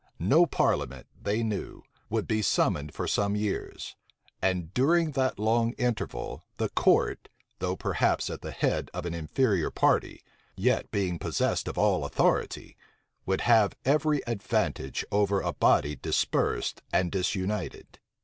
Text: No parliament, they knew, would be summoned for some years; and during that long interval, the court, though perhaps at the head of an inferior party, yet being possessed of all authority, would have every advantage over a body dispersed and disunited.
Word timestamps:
No 0.17 0.47
parliament, 0.47 1.05
they 1.21 1.43
knew, 1.43 1.83
would 2.09 2.27
be 2.27 2.41
summoned 2.41 2.91
for 2.91 3.07
some 3.07 3.35
years; 3.35 3.95
and 4.41 4.73
during 4.73 5.11
that 5.11 5.37
long 5.37 5.73
interval, 5.73 6.41
the 6.57 6.69
court, 6.69 7.29
though 7.59 7.75
perhaps 7.75 8.27
at 8.31 8.41
the 8.41 8.49
head 8.49 8.89
of 8.95 9.05
an 9.05 9.13
inferior 9.13 9.69
party, 9.69 10.23
yet 10.55 10.89
being 10.89 11.19
possessed 11.19 11.67
of 11.67 11.77
all 11.77 12.03
authority, 12.03 12.75
would 13.27 13.41
have 13.41 13.75
every 13.85 14.23
advantage 14.25 15.05
over 15.11 15.39
a 15.39 15.53
body 15.53 15.95
dispersed 15.95 16.81
and 16.91 17.11
disunited. 17.11 17.99